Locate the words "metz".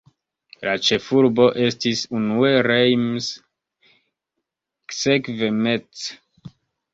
5.61-6.09